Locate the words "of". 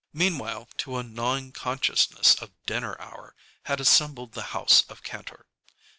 2.41-2.49, 4.89-5.03